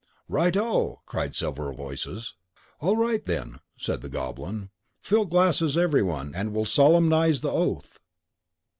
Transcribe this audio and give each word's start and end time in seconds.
"Right 0.27 0.57
O!" 0.57 1.01
cried 1.05 1.35
several 1.35 1.73
voices. 1.73 2.33
"All 2.79 2.97
right, 2.97 3.23
then," 3.23 3.59
said 3.77 4.01
the 4.01 4.09
Goblin, 4.09 4.71
"fill 4.99 5.25
glasses 5.25 5.77
everyone, 5.77 6.33
and 6.33 6.55
we'll 6.55 6.65
solemnize 6.65 7.41
the 7.41 7.51
oath. 7.51 7.99